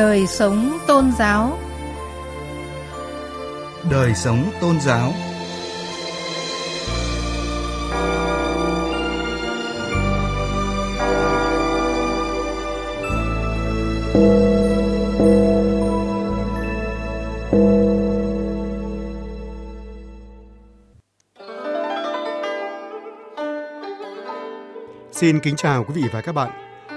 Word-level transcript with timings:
Đời 0.00 0.26
sống 0.26 0.78
tôn 0.86 1.12
giáo 1.18 1.58
Đời 3.90 4.14
sống 4.14 4.50
tôn 4.60 4.80
giáo 4.80 5.12
Xin 25.12 25.40
kính 25.40 25.56
chào 25.56 25.84
quý 25.84 25.94
vị 25.94 26.02
và 26.12 26.20
các 26.20 26.32
bạn. 26.32 26.50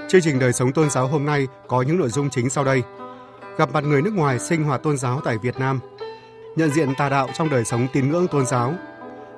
Chương 0.08 0.20
trình 0.20 0.38
đời 0.38 0.52
sống 0.52 0.72
tôn 0.72 0.90
giáo 0.90 1.08
hôm 1.08 1.26
nay 1.26 1.46
có 1.68 1.82
những 1.82 1.98
nội 1.98 2.08
dung 2.08 2.30
chính 2.30 2.50
sau 2.50 2.64
đây. 2.64 2.82
Gặp 3.58 3.72
mặt 3.72 3.84
người 3.84 4.02
nước 4.02 4.14
ngoài 4.14 4.38
sinh 4.38 4.64
hoạt 4.64 4.82
tôn 4.82 4.96
giáo 4.96 5.20
tại 5.24 5.38
Việt 5.38 5.58
Nam. 5.58 5.80
Nhận 6.56 6.70
diện 6.70 6.94
tà 6.98 7.08
đạo 7.08 7.28
trong 7.34 7.50
đời 7.50 7.64
sống 7.64 7.86
tín 7.92 8.10
ngưỡng 8.10 8.26
tôn 8.28 8.46
giáo. 8.46 8.74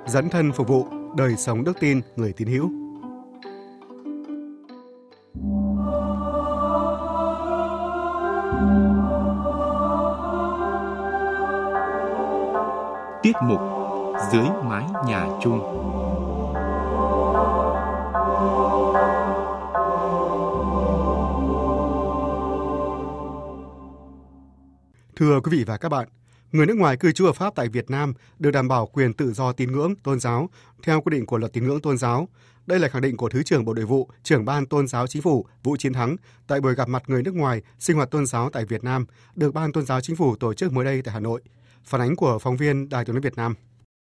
Dẫn 0.06 0.28
thân 0.28 0.52
phục 0.52 0.68
vụ 0.68 0.86
đời 1.16 1.36
sống 1.36 1.64
đức 1.64 1.80
tin 1.80 2.00
người 2.16 2.32
tín 2.32 2.48
hữu. 2.48 2.70
Tiết 13.22 13.36
mục 13.42 13.60
Dưới 14.32 14.46
mái 14.64 14.84
nhà 15.06 15.26
chung 15.42 15.60
Thưa 25.16 25.40
quý 25.40 25.58
vị 25.58 25.64
và 25.64 25.76
các 25.76 25.88
bạn, 25.88 26.08
người 26.52 26.66
nước 26.66 26.76
ngoài 26.76 26.96
cư 26.96 27.12
trú 27.12 27.26
ở 27.26 27.32
pháp 27.32 27.54
tại 27.54 27.68
Việt 27.68 27.90
Nam 27.90 28.14
được 28.38 28.50
đảm 28.50 28.68
bảo 28.68 28.86
quyền 28.86 29.12
tự 29.12 29.32
do 29.32 29.52
tín 29.52 29.72
ngưỡng 29.72 29.96
tôn 29.96 30.20
giáo 30.20 30.50
theo 30.82 31.00
quy 31.00 31.10
định 31.10 31.26
của 31.26 31.38
Luật 31.38 31.52
Tín 31.52 31.66
ngưỡng 31.66 31.80
tôn 31.80 31.98
giáo. 31.98 32.28
Đây 32.66 32.78
là 32.78 32.88
khẳng 32.88 33.02
định 33.02 33.16
của 33.16 33.28
Thứ 33.28 33.42
trưởng 33.42 33.64
Bộ 33.64 33.74
Nội 33.74 33.84
vụ, 33.84 34.10
trưởng 34.22 34.44
ban 34.44 34.66
tôn 34.66 34.86
giáo 34.88 35.06
chính 35.06 35.22
phủ 35.22 35.46
Vũ 35.62 35.76
Chiến 35.76 35.92
Thắng 35.92 36.16
tại 36.46 36.60
buổi 36.60 36.74
gặp 36.74 36.88
mặt 36.88 37.02
người 37.06 37.22
nước 37.22 37.34
ngoài 37.34 37.62
sinh 37.78 37.96
hoạt 37.96 38.10
tôn 38.10 38.26
giáo 38.26 38.50
tại 38.50 38.64
Việt 38.64 38.84
Nam 38.84 39.06
được 39.34 39.54
Ban 39.54 39.72
tôn 39.72 39.86
giáo 39.86 40.00
chính 40.00 40.16
phủ 40.16 40.36
tổ 40.36 40.54
chức 40.54 40.72
mới 40.72 40.84
đây 40.84 41.02
tại 41.02 41.14
Hà 41.14 41.20
Nội. 41.20 41.42
Phản 41.84 42.00
ánh 42.00 42.16
của 42.16 42.38
phóng 42.38 42.56
viên 42.56 42.88
Đài 42.88 43.04
tiếng 43.04 43.14
nói 43.14 43.20
Việt 43.20 43.36
Nam. 43.36 43.54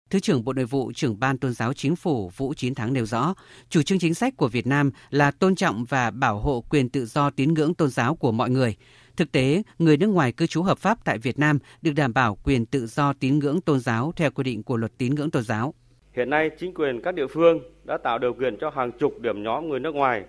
Thứ 0.10 0.20
trưởng 0.20 0.44
Bộ 0.46 0.54
Nội 0.54 0.66
vụ, 0.66 0.92
trưởng 0.96 1.20
ban 1.20 1.38
tôn 1.38 1.54
giáo 1.54 1.74
chính 1.74 1.96
phủ 1.96 2.32
Vũ 2.38 2.54
Chiến 2.54 2.76
Thắng 2.76 2.94
nêu 2.94 3.06
rõ, 3.06 3.34
chủ 3.70 3.82
trương 3.82 4.00
chính 4.00 4.14
sách 4.14 4.34
của 4.38 4.48
Việt 4.48 4.68
Nam 4.68 4.92
là 5.10 5.32
tôn 5.32 5.56
trọng 5.56 5.86
và 5.90 6.12
bảo 6.12 6.40
hộ 6.40 6.64
quyền 6.70 6.90
tự 6.90 7.06
do 7.06 7.30
tín 7.30 7.54
ngưỡng 7.54 7.74
tôn 7.74 7.90
giáo 7.90 8.16
của 8.16 8.32
mọi 8.32 8.50
người. 8.50 8.76
Thực 9.18 9.32
tế, 9.32 9.64
người 9.80 9.98
nước 9.98 10.08
ngoài 10.08 10.32
cư 10.32 10.48
trú 10.48 10.64
hợp 10.64 10.78
pháp 10.78 10.98
tại 11.06 11.18
Việt 11.18 11.40
Nam 11.40 11.60
được 11.82 11.92
đảm 11.96 12.14
bảo 12.14 12.38
quyền 12.44 12.66
tự 12.66 12.88
do 12.88 13.14
tín 13.14 13.40
ngưỡng 13.40 13.62
tôn 13.62 13.80
giáo 13.80 14.14
theo 14.16 14.32
quy 14.32 14.44
định 14.44 14.64
của 14.64 14.78
luật 14.78 14.98
tín 14.98 15.16
ngưỡng 15.16 15.32
tôn 15.32 15.44
giáo. 15.44 15.74
Hiện 16.14 16.30
nay, 16.30 16.50
chính 16.60 16.73
quyền 16.73 17.02
các 17.02 17.16
địa 17.16 17.28
phương 17.28 17.60
đã 17.84 17.98
tạo 17.98 18.18
điều 18.18 18.34
kiện 18.34 18.58
cho 18.62 18.70
hàng 18.70 18.92
chục 18.92 19.20
điểm 19.20 19.44
nhóm 19.44 19.70
người 19.70 19.80
nước 19.80 19.96
ngoài 19.96 20.23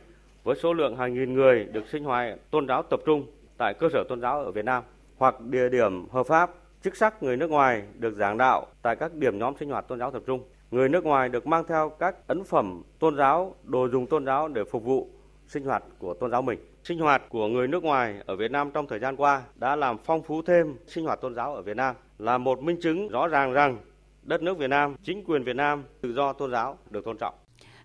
với 0.44 0.56
số 0.62 0.72
lượng 0.72 0.97
hàng 0.97 1.15
nghìn 1.15 1.34
người 1.34 1.65
được 1.65 1.84
sinh 1.92 2.05
hoạt 2.05 2.50
tôn 2.50 2.69
giáo 2.69 2.83
tập 2.83 3.00
trung 3.06 3.27
tại 3.59 3.75
cơ 3.75 3.89
sở 3.92 4.05
tôn 4.09 4.20
giáo 4.20 4.44
ở 4.44 4.50
Việt 4.50 4.65
Nam 4.65 4.84
hoặc 5.17 5.41
địa 5.41 5.69
điểm 5.69 6.09
hợp 6.09 6.27
pháp 6.27 6.50
chức 6.84 6.97
sắc 6.97 7.23
người 7.23 7.36
nước 7.36 7.50
ngoài 7.50 7.83
được 7.98 8.14
giảng 8.17 8.39
đạo 8.39 8.67
tại 8.83 8.97
các 8.97 9.14
điểm 9.14 9.39
nhóm 9.39 9.55
sinh 9.61 9.70
hoạt 9.70 9.89
tôn 9.89 9.98
giáo 9.98 10.11
tập 10.11 10.23
trung. 10.27 10.42
Người 10.70 10.89
nước 10.89 11.05
ngoài 11.05 11.28
được 11.28 11.47
mang 11.47 11.64
theo 11.69 11.89
các 11.89 12.27
ấn 12.27 12.45
phẩm 12.45 12.83
tôn 12.98 13.16
giáo, 13.16 13.54
đồ 13.65 13.88
dùng 13.88 14.06
tôn 14.06 14.27
giáo 14.27 14.49
để 14.49 14.65
phục 14.65 14.84
vụ 14.84 15.09
sinh 15.47 15.65
hoạt 15.65 15.82
của 15.99 16.15
tôn 16.15 16.31
giáo 16.31 16.43
mình. 16.43 16.59
Sinh 16.84 16.99
hoạt 16.99 17.22
của 17.28 17.47
người 17.49 17.69
nước 17.69 17.84
ngoài 17.84 18.15
ở 18.27 18.37
Việt 18.37 18.50
Nam 18.50 18.71
trong 18.71 18.87
thời 18.87 18.99
gian 18.99 19.16
qua 19.16 19.43
đã 19.54 19.77
làm 19.77 19.99
phong 20.04 20.22
phú 20.22 20.43
thêm 20.43 20.77
sinh 20.87 21.04
hoạt 21.04 21.21
tôn 21.21 21.34
giáo 21.34 21.54
ở 21.54 21.62
Việt 21.62 21.77
Nam, 21.77 21.94
là 22.19 22.38
một 22.38 22.62
minh 22.62 22.81
chứng 22.83 23.09
rõ 23.09 23.28
ràng 23.28 23.53
rằng 23.53 23.78
đất 24.22 24.43
nước 24.43 24.59
Việt 24.59 24.71
Nam, 24.71 24.97
chính 25.03 25.25
quyền 25.25 25.44
Việt 25.44 25.56
Nam 25.56 25.84
tự 26.00 26.12
do 26.12 26.33
tôn 26.33 26.50
giáo 26.50 26.78
được 26.91 27.04
tôn 27.04 27.16
trọng. 27.19 27.34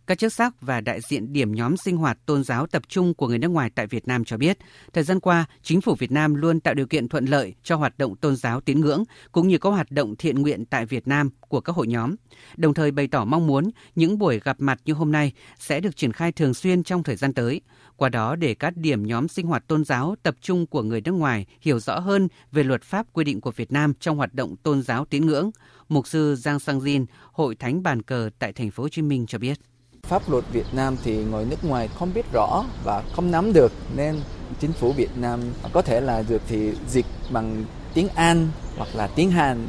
Các 0.08 0.18
chức 0.18 0.34
sắc 0.34 0.62
và 0.62 0.82
đại 0.82 1.00
diện 1.10 1.34
điểm 1.34 1.52
nhóm 1.52 1.78
sinh 1.78 1.98
hoạt 1.98 2.26
tôn 2.26 2.44
giáo 2.44 2.68
tập 2.68 2.84
trung 2.88 3.14
của 3.14 3.28
người 3.28 3.40
nước 3.40 3.48
ngoài 3.48 3.70
tại 3.76 3.88
Việt 3.88 4.08
Nam 4.08 4.26
cho 4.26 4.38
biết, 4.38 4.58
thời 4.94 5.04
gian 5.04 5.20
qua, 5.20 5.46
chính 5.62 5.82
phủ 5.82 5.96
Việt 5.96 6.12
Nam 6.12 6.36
luôn 6.36 6.60
tạo 6.60 6.74
điều 6.74 6.88
kiện 6.88 7.08
thuận 7.08 7.26
lợi 7.26 7.54
cho 7.64 7.76
hoạt 7.76 7.98
động 7.98 8.16
tôn 8.16 8.36
giáo 8.36 8.62
tín 8.62 8.82
ngưỡng 8.82 9.04
cũng 9.32 9.48
như 9.48 9.58
các 9.58 9.70
hoạt 9.70 9.92
động 9.92 10.16
thiện 10.16 10.42
nguyện 10.42 10.66
tại 10.66 10.86
Việt 10.86 11.08
Nam 11.08 11.30
của 11.40 11.62
các 11.62 11.76
hội 11.76 11.88
nhóm. 11.88 12.16
Đồng 12.58 12.74
thời 12.74 12.92
bày 12.92 13.08
tỏ 13.08 13.26
mong 13.26 13.48
muốn 13.48 13.70
những 13.96 14.18
buổi 14.18 14.40
gặp 14.40 14.56
mặt 14.60 14.80
như 14.86 14.94
hôm 14.94 15.12
nay 15.12 15.32
sẽ 15.60 15.80
được 15.80 15.96
triển 15.96 16.12
khai 16.12 16.32
thường 16.32 16.54
xuyên 16.54 16.84
trong 16.84 17.04
thời 17.04 17.16
gian 17.16 17.34
tới. 17.34 17.62
Qua 17.96 18.10
đó 18.10 18.36
để 18.36 18.56
các 18.56 18.78
điểm 18.78 19.08
nhóm 19.08 19.28
sinh 19.28 19.48
hoạt 19.48 19.68
tôn 19.68 19.86
giáo 19.86 20.16
tập 20.24 20.36
trung 20.42 20.68
của 20.68 20.82
người 20.84 21.02
nước 21.02 21.12
ngoài 21.12 21.46
hiểu 21.62 21.80
rõ 21.80 22.00
hơn 22.00 22.28
về 22.52 22.64
luật 22.64 22.84
pháp 22.84 23.06
quy 23.14 23.24
định 23.24 23.42
của 23.42 23.52
Việt 23.52 23.72
Nam 23.72 23.94
trong 24.00 24.18
hoạt 24.18 24.34
động 24.34 24.56
tôn 24.56 24.82
giáo 24.82 25.06
tín 25.06 25.26
ngưỡng, 25.26 25.52
Mục 25.90 26.08
sư 26.08 26.36
Giang 26.36 26.60
Sang 26.60 26.80
Jin, 26.80 27.06
Hội 27.32 27.56
Thánh 27.56 27.84
Bàn 27.84 28.02
Cờ 28.02 28.30
tại 28.40 28.54
thành 28.54 28.72
phố 28.72 28.84
Hồ 28.84 28.90
Chí 28.90 29.02
Minh 29.02 29.26
cho 29.28 29.38
biết. 29.38 29.60
Pháp 30.08 30.30
luật 30.30 30.44
Việt 30.52 30.66
Nam 30.72 30.98
thì 31.04 31.24
người 31.24 31.46
nước 31.46 31.64
ngoài 31.64 31.90
không 32.00 32.14
biết 32.14 32.26
rõ 32.34 32.64
và 32.84 33.04
không 33.16 33.32
nắm 33.32 33.54
được, 33.54 33.72
nên 33.96 34.16
chính 34.60 34.74
phủ 34.74 34.92
Việt 34.92 35.18
Nam 35.18 35.40
có 35.74 35.82
thể 35.82 36.02
là 36.02 36.24
được 36.28 36.42
thì 36.48 36.72
dịch 36.90 37.06
bằng 37.30 37.66
tiếng 37.94 38.08
Anh 38.16 38.48
hoặc 38.78 38.90
là 38.94 39.08
tiếng 39.08 39.32
Hàn 39.32 39.68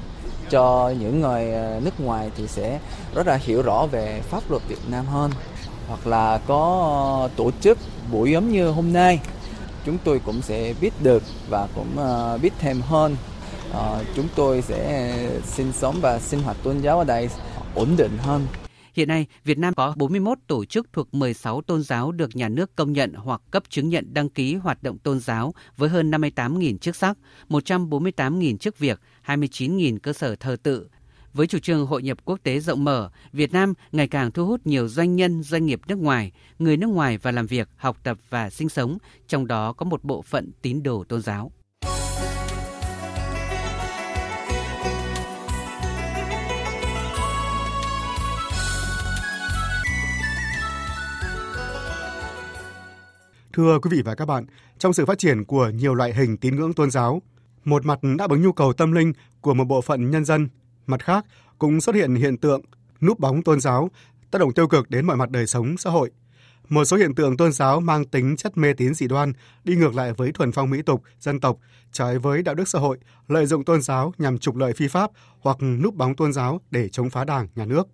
cho 0.51 0.93
những 1.01 1.21
người 1.21 1.53
ờ, 1.53 1.81
nước 1.85 2.01
ngoài 2.01 2.31
thì 2.37 2.47
sẽ 2.49 2.79
rất 3.15 3.27
là 3.27 3.35
hiểu 3.37 3.63
rõ 3.63 3.87
về 3.87 4.21
pháp 4.31 4.51
luật 4.51 4.63
Việt 4.69 4.81
Nam 4.91 5.07
hơn. 5.07 5.31
Hoặc 5.89 6.07
là 6.07 6.41
có 6.47 6.91
ờ, 7.23 7.29
tổ 7.37 7.51
chức 7.61 7.79
buổi 8.13 8.31
giống 8.31 8.49
như 8.53 8.71
hôm 8.71 8.93
nay, 8.93 9.21
chúng 9.87 9.99
tôi 10.05 10.21
cũng 10.25 10.43
sẽ 10.43 10.75
biết 10.81 10.93
được 11.03 11.23
và 11.49 11.69
cũng 11.75 11.97
ờ, 11.97 12.39
biết 12.43 12.53
thêm 12.59 12.81
hơn. 12.81 13.17
Chúng 14.15 14.29
tôi 14.35 14.63
sẽ 14.63 15.13
sinh 15.45 15.73
sống 15.73 15.99
và 16.01 16.19
sinh 16.19 16.43
hoạt 16.43 16.57
tôn 16.63 16.79
giáo 16.79 16.99
ở 16.99 17.05
đây 17.05 17.29
ổn 17.75 17.97
định 17.97 18.19
hơn. 18.19 18.47
Hiện 18.97 19.09
nay, 19.09 19.27
Việt 19.45 19.59
Nam 19.59 19.75
có 19.75 19.95
41 19.97 20.39
tổ 20.47 20.65
chức 20.65 20.93
thuộc 20.93 21.15
16 21.15 21.63
tôn 21.63 21.83
giáo 21.83 22.13
được 22.13 22.37
nhà 22.37 22.49
nước 22.49 22.77
công 22.77 22.93
nhận 22.93 23.13
hoặc 23.15 23.41
cấp 23.51 23.63
chứng 23.69 23.89
nhận 23.89 24.15
đăng 24.15 24.29
ký 24.29 24.55
hoạt 24.55 24.83
động 24.83 24.99
tôn 24.99 25.21
giáo 25.21 25.55
với 25.77 25.89
hơn 25.89 26.11
58.000 26.11 26.79
chức 26.79 26.97
sắc, 26.97 27.19
148.000 27.49 28.57
chức 28.57 28.79
việc, 28.79 29.01
29.000 29.27 29.99
cơ 29.99 30.13
sở 30.13 30.37
thờ 30.37 30.57
tự. 30.63 30.89
Với 31.33 31.47
chủ 31.47 31.59
trương 31.59 31.87
hội 31.87 32.03
nhập 32.03 32.19
quốc 32.25 32.41
tế 32.43 32.61
rộng 32.61 32.85
mở, 32.85 33.11
Việt 33.33 33.53
Nam 33.53 33.75
ngày 33.93 34.09
càng 34.09 34.31
thu 34.31 34.47
hút 34.47 34.67
nhiều 34.67 34.89
doanh 34.89 35.17
nhân, 35.17 35.43
doanh 35.43 35.67
nghiệp 35.67 35.81
nước 35.89 35.99
ngoài, 35.99 36.33
người 36.59 36.77
nước 36.77 36.89
ngoài 36.89 37.19
và 37.19 37.31
làm 37.31 37.47
việc, 37.47 37.69
học 37.77 37.99
tập 38.03 38.19
và 38.31 38.51
sinh 38.51 38.69
sống, 38.69 38.99
trong 39.29 39.47
đó 39.47 39.73
có 39.73 39.85
một 39.85 40.05
bộ 40.05 40.23
phận 40.23 40.51
tín 40.63 40.83
đồ 40.83 41.05
tôn 41.05 41.23
giáo. 41.23 41.53
Thưa 53.57 53.79
quý 53.79 53.91
vị 53.93 54.03
và 54.03 54.15
các 54.15 54.25
bạn, 54.25 54.47
trong 54.79 54.93
sự 54.93 55.07
phát 55.07 55.19
triển 55.19 55.45
của 55.45 55.69
nhiều 55.69 55.95
loại 55.95 56.15
hình 56.15 56.37
tín 56.37 56.57
ngưỡng 56.57 56.73
tôn 56.73 56.91
giáo, 56.91 57.23
một 57.65 57.87
mặt 57.87 57.99
đáp 58.19 58.31
ứng 58.31 58.43
nhu 58.43 58.53
cầu 58.53 58.73
tâm 58.73 58.93
linh 58.93 59.13
của 59.41 59.55
một 59.55 59.65
bộ 59.65 59.81
phận 59.81 60.11
nhân 60.11 60.25
dân, 60.25 60.49
mặt 60.87 61.05
khác 61.05 61.25
cũng 61.59 61.81
xuất 61.81 61.95
hiện 61.95 62.15
hiện 62.15 62.37
tượng 62.37 62.61
núp 63.01 63.19
bóng 63.19 63.43
tôn 63.43 63.61
giáo 63.61 63.91
tác 64.31 64.39
động 64.39 64.53
tiêu 64.53 64.69
cực 64.69 64.91
đến 64.91 65.07
mọi 65.07 65.17
mặt 65.17 65.31
đời 65.31 65.47
sống 65.47 65.77
xã 65.77 65.91
hội. 65.91 66.11
Một 66.69 66.85
số 66.85 66.97
hiện 66.97 67.15
tượng 67.15 67.37
tôn 67.37 67.53
giáo 67.53 67.81
mang 67.81 68.05
tính 68.05 68.37
chất 68.37 68.57
mê 68.57 68.73
tín 68.73 68.95
dị 68.95 69.09
đoan, 69.09 69.33
đi 69.65 69.77
ngược 69.77 69.95
lại 69.95 70.13
với 70.13 70.33
thuần 70.33 70.53
phong 70.53 70.71
mỹ 70.71 70.83
tục, 70.83 71.03
dân 71.21 71.41
tộc, 71.41 71.59
trái 71.93 72.19
với 72.19 72.43
đạo 72.43 72.55
đức 72.55 72.69
xã 72.69 72.79
hội, 72.79 72.99
lợi 73.29 73.47
dụng 73.47 73.65
tôn 73.65 73.83
giáo 73.83 74.13
nhằm 74.19 74.39
trục 74.39 74.57
lợi 74.57 74.73
phi 74.73 74.89
pháp 74.89 75.11
hoặc 75.41 75.57
núp 75.63 75.95
bóng 75.95 76.17
tôn 76.17 76.33
giáo 76.33 76.61
để 76.71 76.89
chống 76.89 77.11
phá 77.11 77.25
đảng, 77.25 77.49
nhà 77.55 77.67
nước. 77.67 77.89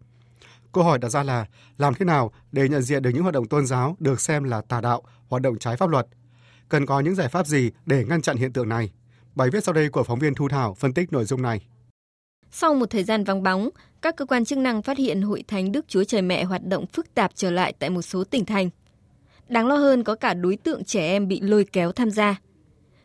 Câu 0.72 0.84
hỏi 0.84 0.98
đặt 0.98 1.08
ra 1.08 1.22
là 1.22 1.46
làm 1.78 1.94
thế 1.94 2.04
nào 2.04 2.32
để 2.52 2.68
nhận 2.68 2.82
diện 2.82 3.02
được 3.02 3.10
những 3.10 3.22
hoạt 3.22 3.34
động 3.34 3.48
tôn 3.48 3.66
giáo 3.66 3.96
được 3.98 4.20
xem 4.20 4.44
là 4.44 4.60
tà 4.60 4.80
đạo, 4.80 5.02
hoạt 5.28 5.42
động 5.42 5.58
trái 5.58 5.76
pháp 5.76 5.90
luật? 5.90 6.06
Cần 6.68 6.86
có 6.86 7.00
những 7.00 7.14
giải 7.14 7.28
pháp 7.28 7.46
gì 7.46 7.70
để 7.86 8.04
ngăn 8.04 8.22
chặn 8.22 8.36
hiện 8.36 8.52
tượng 8.52 8.68
này? 8.68 8.92
Bài 9.34 9.50
viết 9.52 9.64
sau 9.64 9.72
đây 9.72 9.88
của 9.88 10.02
phóng 10.02 10.18
viên 10.18 10.34
Thu 10.34 10.48
Thảo 10.48 10.74
phân 10.74 10.94
tích 10.94 11.12
nội 11.12 11.24
dung 11.24 11.42
này. 11.42 11.66
Sau 12.50 12.74
một 12.74 12.90
thời 12.90 13.04
gian 13.04 13.24
vắng 13.24 13.42
bóng, 13.42 13.68
các 14.02 14.16
cơ 14.16 14.24
quan 14.24 14.44
chức 14.44 14.58
năng 14.58 14.82
phát 14.82 14.98
hiện 14.98 15.22
Hội 15.22 15.44
Thánh 15.48 15.72
Đức 15.72 15.84
Chúa 15.88 16.04
Trời 16.04 16.22
Mẹ 16.22 16.44
hoạt 16.44 16.64
động 16.64 16.86
phức 16.86 17.14
tạp 17.14 17.30
trở 17.34 17.50
lại 17.50 17.72
tại 17.78 17.90
một 17.90 18.02
số 18.02 18.24
tỉnh 18.24 18.44
thành. 18.44 18.70
Đáng 19.48 19.66
lo 19.66 19.76
hơn 19.76 20.04
có 20.04 20.14
cả 20.14 20.34
đối 20.34 20.56
tượng 20.56 20.84
trẻ 20.84 21.00
em 21.00 21.28
bị 21.28 21.40
lôi 21.40 21.64
kéo 21.64 21.92
tham 21.92 22.10
gia– 22.10 22.36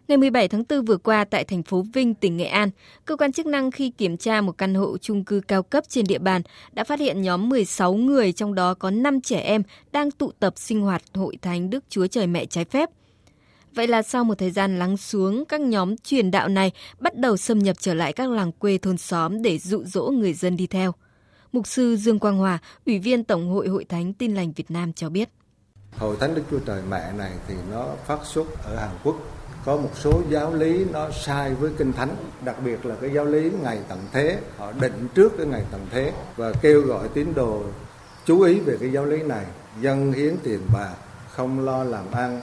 Ngày 0.08 0.18
17 0.18 0.48
tháng 0.48 0.64
4 0.70 0.86
vừa 0.86 0.98
qua 0.98 1.26
tại 1.26 1.44
thành 1.44 1.64
phố 1.64 1.86
Vinh, 1.94 2.14
tỉnh 2.14 2.38
Nghệ 2.38 2.46
An, 2.46 2.70
cơ 3.06 3.16
quan 3.16 3.32
chức 3.32 3.46
năng 3.46 3.72
khi 3.72 3.90
kiểm 3.90 4.18
tra 4.18 4.42
một 4.42 4.58
căn 4.58 4.74
hộ 4.74 4.98
chung 4.98 5.24
cư 5.24 5.42
cao 5.48 5.64
cấp 5.64 5.84
trên 5.88 6.06
địa 6.06 6.18
bàn 6.18 6.42
đã 6.72 6.84
phát 6.84 7.00
hiện 7.00 7.22
nhóm 7.22 7.50
16 7.50 7.94
người 7.94 8.32
trong 8.32 8.56
đó 8.56 8.74
có 8.74 8.92
5 8.92 9.22
trẻ 9.22 9.40
em 9.40 9.64
đang 9.92 10.12
tụ 10.12 10.32
tập 10.40 10.54
sinh 10.56 10.82
hoạt 10.82 11.02
hội 11.14 11.38
thánh 11.42 11.70
Đức 11.70 11.84
Chúa 11.90 12.08
Trời 12.08 12.28
Mẹ 12.28 12.46
trái 12.46 12.66
phép. 12.66 12.90
Vậy 13.74 13.88
là 13.88 14.02
sau 14.02 14.24
một 14.24 14.38
thời 14.38 14.52
gian 14.52 14.80
lắng 14.80 14.98
xuống, 14.98 15.46
các 15.46 15.62
nhóm 15.62 15.98
truyền 15.98 16.32
đạo 16.32 16.48
này 16.48 16.72
bắt 17.00 17.16
đầu 17.16 17.38
xâm 17.38 17.60
nhập 17.60 17.76
trở 17.80 17.94
lại 17.94 18.14
các 18.14 18.30
làng 18.30 18.52
quê 18.52 18.78
thôn 18.78 18.98
xóm 18.98 19.42
để 19.42 19.58
dụ 19.58 19.84
dỗ 19.84 20.10
người 20.10 20.34
dân 20.34 20.58
đi 20.58 20.68
theo. 20.68 20.92
Mục 21.52 21.68
sư 21.68 21.96
Dương 21.96 22.20
Quang 22.20 22.38
Hòa, 22.38 22.60
Ủy 22.86 23.00
viên 23.00 23.24
Tổng 23.24 23.50
hội 23.50 23.68
Hội 23.68 23.86
Thánh 23.86 24.14
Tin 24.14 24.36
Lành 24.36 24.52
Việt 24.52 24.72
Nam 24.72 24.94
cho 24.94 25.10
biết. 25.10 25.30
Hội 25.98 26.18
Thánh 26.20 26.36
Đức 26.36 26.44
Chúa 26.52 26.60
Trời 26.60 26.82
Mẹ 26.90 27.12
này 27.18 27.32
thì 27.48 27.56
nó 27.72 27.88
phát 28.06 28.20
xuất 28.26 28.46
ở 28.64 28.76
Hàn 28.76 28.90
Quốc 29.04 29.16
có 29.68 29.78
một 29.78 29.90
số 29.96 30.22
giáo 30.30 30.54
lý 30.54 30.86
nó 30.94 31.12
sai 31.12 31.54
với 31.54 31.72
kinh 31.78 31.94
thánh 31.94 32.16
đặc 32.46 32.56
biệt 32.66 32.86
là 32.86 32.96
cái 33.02 33.10
giáo 33.16 33.26
lý 33.26 33.52
ngày 33.64 33.80
tận 33.90 34.00
thế. 34.12 34.40
Họ 34.58 34.72
định 34.72 35.08
trước 35.16 35.34
cái 35.38 35.48
ngày 35.48 35.64
tận 35.72 35.82
thế 35.92 36.14
và 36.36 36.54
kêu 36.62 36.82
gọi 36.82 37.08
tín 37.14 37.34
đồ 37.36 37.64
chú 38.26 38.42
ý 38.42 38.60
về 38.60 38.78
cái 38.80 38.92
giáo 38.92 39.06
lý 39.06 39.24
này. 39.24 39.46
Dân 39.82 40.14
hiến 40.14 40.36
tiền 40.44 40.60
bạc 40.74 40.96
không 41.30 41.60
lo 41.66 41.84
làm 41.84 42.12
ăn. 42.12 42.42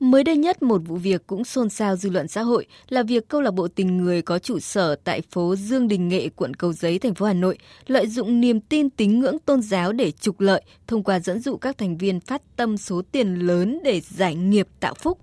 Mới 0.00 0.24
đây 0.24 0.36
nhất, 0.36 0.62
một 0.62 0.80
vụ 0.86 0.96
việc 0.96 1.26
cũng 1.26 1.44
xôn 1.44 1.70
xao 1.70 1.96
dư 1.96 2.10
luận 2.10 2.28
xã 2.28 2.42
hội 2.42 2.66
là 2.88 3.02
việc 3.02 3.28
câu 3.28 3.40
lạc 3.40 3.50
bộ 3.50 3.68
tình 3.68 3.96
người 3.96 4.22
có 4.22 4.38
trụ 4.38 4.58
sở 4.58 4.94
tại 4.94 5.22
phố 5.30 5.56
Dương 5.56 5.88
Đình 5.88 6.08
Nghệ, 6.08 6.28
quận 6.36 6.54
Cầu 6.54 6.72
Giấy, 6.72 6.98
thành 6.98 7.14
phố 7.14 7.26
Hà 7.26 7.32
Nội, 7.32 7.58
lợi 7.86 8.06
dụng 8.06 8.40
niềm 8.40 8.60
tin 8.60 8.90
tín 8.90 9.20
ngưỡng 9.20 9.38
tôn 9.38 9.62
giáo 9.62 9.92
để 9.92 10.10
trục 10.10 10.40
lợi 10.40 10.62
thông 10.86 11.02
qua 11.02 11.20
dẫn 11.20 11.40
dụ 11.40 11.56
các 11.56 11.78
thành 11.78 11.96
viên 11.96 12.20
phát 12.20 12.42
tâm 12.56 12.76
số 12.76 13.02
tiền 13.12 13.34
lớn 13.34 13.80
để 13.84 14.00
giải 14.00 14.34
nghiệp 14.34 14.68
tạo 14.80 14.94
phúc. 14.94 15.18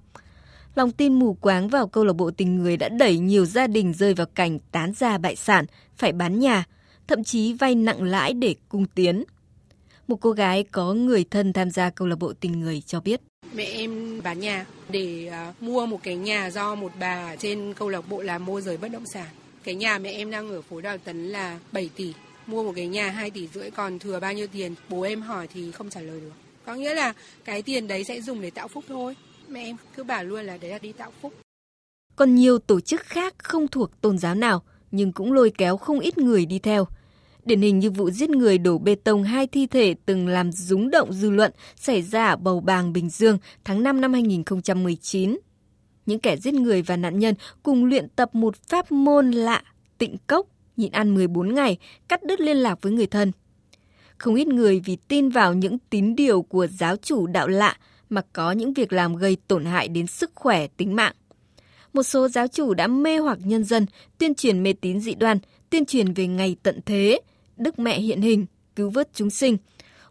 Lòng 0.76 0.92
tin 0.92 1.14
mù 1.14 1.34
quáng 1.34 1.68
vào 1.68 1.88
câu 1.88 2.06
lạc 2.06 2.14
bộ 2.14 2.32
tình 2.32 2.58
người 2.58 2.78
đã 2.78 2.90
đẩy 2.90 3.20
nhiều 3.20 3.46
gia 3.46 3.68
đình 3.68 3.94
rơi 3.94 4.14
vào 4.14 4.28
cảnh 4.36 4.60
tán 4.72 4.94
gia 4.94 5.18
bại 5.18 5.36
sản, 5.36 5.66
phải 5.96 6.12
bán 6.12 6.40
nhà, 6.40 6.64
thậm 7.08 7.24
chí 7.24 7.54
vay 7.54 7.76
nặng 7.76 8.04
lãi 8.04 8.34
để 8.34 8.56
cung 8.70 8.86
tiến. 8.86 9.24
Một 10.08 10.18
cô 10.22 10.32
gái 10.32 10.64
có 10.64 10.94
người 10.94 11.26
thân 11.32 11.54
tham 11.54 11.72
gia 11.72 11.90
câu 11.90 12.08
lạc 12.08 12.16
bộ 12.16 12.34
tình 12.34 12.60
người 12.60 12.82
cho 12.82 13.00
biết. 13.00 13.22
Mẹ 13.54 13.64
em 13.64 14.22
bán 14.24 14.40
nhà 14.40 14.66
để 14.90 15.28
à, 15.28 15.54
mua 15.60 15.86
một 15.86 16.00
cái 16.04 16.16
nhà 16.16 16.50
do 16.50 16.76
một 16.76 16.92
bà 17.00 17.36
trên 17.36 17.74
câu 17.74 17.90
lạc 17.90 18.10
bộ 18.10 18.22
là 18.22 18.38
môi 18.38 18.62
giới 18.62 18.78
bất 18.78 18.92
động 18.92 19.06
sản. 19.14 19.28
Cái 19.64 19.76
nhà 19.76 19.98
mẹ 19.98 20.12
em 20.12 20.32
đang 20.32 20.50
ở 20.50 20.62
phố 20.62 20.82
Đào 20.82 20.98
Tấn 20.98 21.28
là 21.28 21.60
7 21.72 21.90
tỷ, 21.96 22.14
mua 22.48 22.64
một 22.64 22.74
cái 22.76 22.88
nhà 22.88 23.10
2 23.10 23.30
tỷ 23.30 23.48
rưỡi 23.48 23.72
còn 23.72 24.00
thừa 24.00 24.20
bao 24.20 24.34
nhiêu 24.34 24.48
tiền? 24.48 24.76
Bố 24.90 25.02
em 25.02 25.22
hỏi 25.22 25.48
thì 25.54 25.72
không 25.72 25.90
trả 25.90 26.02
lời 26.02 26.20
được. 26.20 26.32
Có 26.66 26.76
nghĩa 26.76 26.94
là 26.94 27.14
cái 27.46 27.62
tiền 27.62 27.88
đấy 27.88 28.04
sẽ 28.04 28.22
dùng 28.22 28.42
để 28.42 28.50
tạo 28.50 28.68
phúc 28.68 28.84
thôi. 28.88 29.16
Mẹ 29.52 29.64
em 29.64 29.76
cứ 29.96 30.04
bảo 30.04 30.24
luôn 30.24 30.46
là 30.46 30.58
đấy 30.58 30.72
là 30.72 30.80
đi 30.80 30.92
tạo 30.92 31.12
phúc. 31.22 31.34
Còn 32.16 32.36
nhiều 32.36 32.60
tổ 32.60 32.80
chức 32.80 33.02
khác 33.02 33.36
không 33.38 33.68
thuộc 33.68 34.02
tôn 34.02 34.18
giáo 34.18 34.36
nào 34.36 34.64
nhưng 34.92 35.12
cũng 35.12 35.34
lôi 35.34 35.52
kéo 35.58 35.78
không 35.78 36.00
ít 36.00 36.18
người 36.18 36.46
đi 36.46 36.60
theo– 36.60 36.88
Điển 37.46 37.62
hình 37.62 37.80
như 37.80 37.92
vụ 37.92 38.10
giết 38.10 38.30
người 38.30 38.58
đổ 38.58 38.78
bê 38.78 38.96
tông 38.96 39.24
hai 39.24 39.48
thi 39.48 39.68
thể 39.68 39.96
từng 40.06 40.28
làm 40.28 40.52
rúng 40.52 40.90
động 40.90 41.14
dư 41.14 41.30
luận 41.30 41.52
xảy 41.76 42.02
ra 42.02 42.28
ở 42.28 42.36
Bầu 42.36 42.60
Bàng, 42.60 42.94
Bình 42.94 43.10
Dương 43.10 43.38
tháng 43.64 43.84
5 43.84 44.02
năm 44.02 44.14
2019. 44.14 45.40
Những 46.06 46.20
kẻ 46.20 46.38
giết 46.38 46.54
người 46.54 46.82
và 46.82 46.98
nạn 46.98 47.20
nhân 47.20 47.36
cùng 47.64 47.86
luyện 47.86 48.10
tập 48.10 48.36
một 48.36 48.56
pháp 48.70 48.92
môn 48.92 49.32
lạ, 49.32 49.64
tịnh 49.98 50.18
cốc, 50.28 50.48
nhịn 50.78 50.92
ăn 50.92 51.16
14 51.16 51.56
ngày, 51.56 51.78
cắt 52.08 52.24
đứt 52.24 52.40
liên 52.42 52.58
lạc 52.58 52.82
với 52.82 52.92
người 52.92 53.08
thân. 53.08 53.32
Không 54.18 54.36
ít 54.36 54.48
người 54.48 54.82
vì 54.86 54.96
tin 55.08 55.30
vào 55.30 55.54
những 55.54 55.78
tín 55.90 56.16
điều 56.16 56.42
của 56.42 56.68
giáo 56.68 56.96
chủ 56.96 57.28
đạo 57.28 57.48
lạ 57.48 57.78
mà 58.12 58.22
có 58.34 58.52
những 58.52 58.74
việc 58.74 58.94
làm 58.94 59.16
gây 59.16 59.38
tổn 59.48 59.66
hại 59.66 59.88
đến 59.88 60.08
sức 60.08 60.32
khỏe, 60.36 60.68
tính 60.68 60.96
mạng. 60.96 61.14
Một 61.94 62.04
số 62.04 62.28
giáo 62.28 62.48
chủ 62.48 62.74
đã 62.74 62.88
mê 62.88 63.18
hoặc 63.18 63.40
nhân 63.44 63.64
dân, 63.64 63.86
tuyên 64.18 64.36
truyền 64.36 64.64
mê 64.64 64.74
tín 64.74 65.00
dị 65.00 65.14
đoan, 65.14 65.38
tuyên 65.70 65.86
truyền 65.86 66.14
về 66.14 66.28
ngày 66.28 66.56
tận 66.64 66.80
thế, 66.86 67.20
Đức 67.58 67.80
Mẹ 67.80 68.00
hiện 68.00 68.22
hình, 68.22 68.46
cứu 68.76 68.90
vớt 68.90 69.10
chúng 69.14 69.30
sinh, 69.30 69.58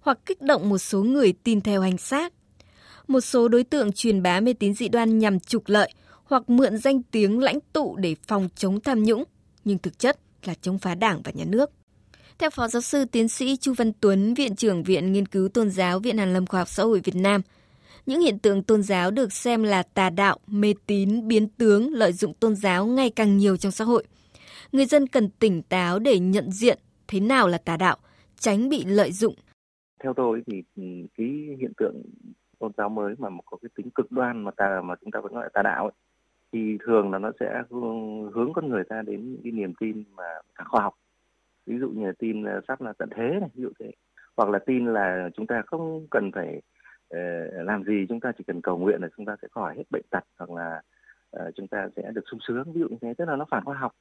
hoặc 0.00 0.18
kích 0.26 0.42
động 0.42 0.68
một 0.68 0.78
số 0.78 1.02
người 1.02 1.32
tin 1.32 1.60
theo 1.60 1.80
hành 1.80 1.98
xác. 1.98 2.32
Một 3.08 3.20
số 3.20 3.48
đối 3.48 3.64
tượng 3.64 3.92
truyền 3.92 4.22
bá 4.22 4.40
mê 4.40 4.52
tín 4.52 4.74
dị 4.74 4.88
đoan 4.88 5.18
nhằm 5.18 5.40
trục 5.40 5.62
lợi 5.66 5.92
hoặc 6.24 6.50
mượn 6.50 6.78
danh 6.78 7.02
tiếng 7.02 7.38
lãnh 7.38 7.58
tụ 7.72 7.96
để 7.96 8.16
phòng 8.26 8.48
chống 8.56 8.80
tham 8.80 9.02
nhũng, 9.02 9.24
nhưng 9.64 9.78
thực 9.78 9.98
chất 9.98 10.18
là 10.44 10.54
chống 10.62 10.78
phá 10.78 10.94
đảng 10.94 11.22
và 11.24 11.32
nhà 11.34 11.44
nước. 11.48 11.70
Theo 12.38 12.50
Phó 12.50 12.68
Giáo 12.68 12.82
sư 12.82 13.04
Tiến 13.04 13.28
sĩ 13.28 13.56
Chu 13.56 13.74
Văn 13.74 13.92
Tuấn, 14.00 14.34
Viện 14.34 14.56
trưởng 14.56 14.82
Viện 14.82 15.12
Nghiên 15.12 15.26
cứu 15.26 15.48
Tôn 15.48 15.70
giáo 15.70 15.98
Viện 15.98 16.18
Hàn 16.18 16.32
lâm 16.32 16.46
Khoa 16.46 16.60
học 16.60 16.68
Xã 16.68 16.82
hội 16.82 17.00
Việt 17.04 17.16
Nam, 17.16 17.42
những 18.06 18.20
hiện 18.20 18.38
tượng 18.38 18.62
tôn 18.62 18.82
giáo 18.82 19.10
được 19.10 19.32
xem 19.32 19.62
là 19.62 19.82
tà 19.82 20.10
đạo, 20.10 20.38
mê 20.46 20.74
tín, 20.86 21.28
biến 21.28 21.48
tướng, 21.48 21.92
lợi 21.92 22.12
dụng 22.12 22.34
tôn 22.34 22.54
giáo 22.54 22.86
ngày 22.86 23.10
càng 23.16 23.36
nhiều 23.36 23.56
trong 23.56 23.72
xã 23.72 23.84
hội. 23.84 24.04
Người 24.72 24.84
dân 24.84 25.06
cần 25.06 25.30
tỉnh 25.38 25.62
táo 25.62 25.98
để 25.98 26.18
nhận 26.18 26.50
diện 26.50 26.78
thế 27.08 27.20
nào 27.20 27.48
là 27.48 27.58
tà 27.58 27.76
đạo, 27.76 27.96
tránh 28.36 28.68
bị 28.68 28.84
lợi 28.84 29.12
dụng. 29.12 29.34
Theo 30.02 30.14
tôi 30.14 30.42
thì 30.46 30.62
cái 31.16 31.56
hiện 31.60 31.72
tượng 31.76 32.02
tôn 32.58 32.72
giáo 32.76 32.88
mới 32.88 33.14
mà 33.18 33.28
có 33.44 33.56
cái 33.62 33.68
tính 33.76 33.90
cực 33.90 34.12
đoan 34.12 34.44
mà 34.44 34.50
tà 34.50 34.80
mà 34.84 34.94
chúng 35.00 35.10
ta 35.10 35.20
vẫn 35.20 35.32
gọi 35.32 35.44
là 35.44 35.48
tà 35.54 35.62
đạo 35.62 35.84
ấy, 35.84 35.92
thì 36.52 36.78
thường 36.86 37.12
là 37.12 37.18
nó 37.18 37.30
sẽ 37.40 37.62
hướng 38.34 38.52
con 38.54 38.68
người 38.68 38.84
ta 38.88 39.02
đến 39.02 39.32
những 39.32 39.40
cái 39.42 39.52
niềm 39.52 39.72
tin 39.80 40.04
mà 40.16 40.24
cả 40.54 40.64
khoa 40.64 40.82
học 40.82 40.94
ví 41.66 41.78
dụ 41.78 41.88
như 41.88 42.06
là 42.06 42.12
tin 42.18 42.42
là 42.42 42.60
sắp 42.68 42.80
là 42.80 42.92
tận 42.98 43.08
thế 43.16 43.38
này 43.40 43.48
ví 43.54 43.62
dụ 43.62 43.70
thế 43.80 43.90
hoặc 44.36 44.48
là 44.48 44.58
tin 44.58 44.86
là 44.86 45.28
chúng 45.36 45.46
ta 45.46 45.62
không 45.66 46.06
cần 46.10 46.30
phải 46.34 46.62
Ờ, 47.10 47.18
làm 47.62 47.84
gì 47.84 48.06
chúng 48.08 48.20
ta 48.20 48.32
chỉ 48.38 48.44
cần 48.46 48.60
cầu 48.60 48.78
nguyện 48.78 49.02
là 49.02 49.08
chúng 49.16 49.26
ta 49.26 49.36
sẽ 49.42 49.48
khỏi 49.50 49.74
hết 49.76 49.84
bệnh 49.90 50.04
tật 50.10 50.24
hoặc 50.38 50.50
là 50.50 50.82
uh, 51.36 51.54
chúng 51.54 51.68
ta 51.68 51.88
sẽ 51.96 52.10
được 52.14 52.24
sung 52.30 52.40
sướng. 52.48 52.72
Ví 52.72 52.80
dụ 52.80 52.88
như 52.88 52.96
thế 53.00 53.14
tức 53.14 53.24
là 53.24 53.36
nó 53.36 53.44
phản 53.50 53.64
khoa 53.64 53.76
học. 53.76 53.92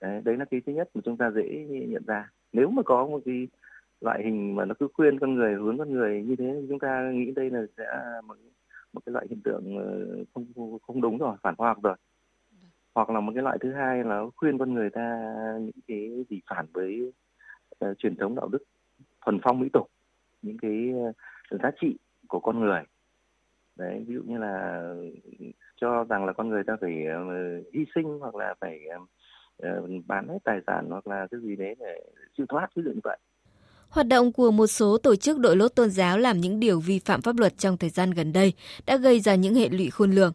Đấy, 0.00 0.22
đấy 0.24 0.36
là 0.36 0.44
cái 0.44 0.60
thứ 0.66 0.72
nhất 0.72 0.88
mà 0.94 1.00
chúng 1.04 1.16
ta 1.16 1.30
dễ 1.30 1.66
nhận 1.88 2.02
ra. 2.06 2.30
Nếu 2.52 2.70
mà 2.70 2.82
có 2.82 3.06
một 3.06 3.20
cái 3.24 3.48
loại 4.00 4.22
hình 4.24 4.56
mà 4.56 4.64
nó 4.64 4.74
cứ 4.78 4.88
khuyên 4.94 5.18
con 5.18 5.34
người 5.34 5.54
hướng 5.54 5.78
con 5.78 5.92
người 5.92 6.22
như 6.22 6.36
thế 6.36 6.58
thì 6.60 6.66
chúng 6.68 6.78
ta 6.78 7.10
nghĩ 7.14 7.32
đây 7.36 7.50
là 7.50 7.62
sẽ 7.76 7.86
một, 8.24 8.36
một 8.92 9.00
cái 9.06 9.12
loại 9.12 9.26
hiện 9.30 9.40
tượng 9.44 9.76
ờ, 9.76 10.24
không 10.34 10.78
không 10.86 11.00
đúng 11.00 11.18
rồi 11.18 11.36
phản 11.42 11.56
khoa 11.56 11.68
học 11.68 11.82
rồi. 11.82 11.96
Hoặc 12.94 13.10
là 13.10 13.20
một 13.20 13.32
cái 13.34 13.42
loại 13.42 13.58
thứ 13.60 13.72
hai 13.72 14.04
là 14.04 14.22
khuyên 14.36 14.58
con 14.58 14.74
người 14.74 14.90
ta 14.90 15.22
những 15.60 15.80
cái 15.88 16.24
gì 16.30 16.40
phản 16.50 16.66
với 16.72 17.12
uh, 17.84 17.98
truyền 17.98 18.16
thống 18.16 18.34
đạo 18.34 18.48
đức 18.48 18.62
thuần 19.24 19.38
phong 19.42 19.60
mỹ 19.60 19.68
tục 19.72 19.90
những 20.42 20.58
cái 20.58 20.92
uh, 20.94 21.16
giá 21.62 21.70
trị 21.80 21.96
của 22.34 22.40
con 22.40 22.60
người 22.60 22.80
đấy 23.76 24.04
ví 24.06 24.14
dụ 24.14 24.20
như 24.26 24.38
là 24.38 24.82
cho 25.80 26.04
rằng 26.04 26.24
là 26.24 26.32
con 26.32 26.48
người 26.48 26.62
ta 26.66 26.76
phải 26.80 26.90
uh, 26.90 27.74
hy 27.74 27.84
sinh 27.94 28.18
hoặc 28.20 28.34
là 28.34 28.54
phải 28.60 28.80
uh, 28.96 29.90
bán 30.06 30.28
hết 30.28 30.38
tài 30.44 30.60
sản 30.66 30.86
hoặc 30.90 31.06
là 31.06 31.26
cái 31.30 31.40
gì 31.40 31.56
đấy 31.56 31.74
để 31.78 32.00
siêu 32.36 32.46
thoát 32.48 32.68
ví 32.76 32.82
dụ 32.82 32.90
như 32.90 33.00
vậy. 33.04 33.18
Hoạt 33.88 34.06
động 34.06 34.32
của 34.32 34.50
một 34.50 34.66
số 34.66 34.98
tổ 34.98 35.16
chức 35.16 35.38
đội 35.38 35.56
lốt 35.56 35.74
tôn 35.74 35.90
giáo 35.90 36.18
làm 36.18 36.40
những 36.40 36.60
điều 36.60 36.80
vi 36.80 36.98
phạm 36.98 37.22
pháp 37.22 37.36
luật 37.38 37.58
trong 37.58 37.76
thời 37.76 37.90
gian 37.90 38.10
gần 38.10 38.32
đây 38.32 38.52
đã 38.86 38.96
gây 38.96 39.20
ra 39.20 39.34
những 39.34 39.54
hệ 39.54 39.68
lụy 39.68 39.90
khôn 39.90 40.10
lường. 40.10 40.32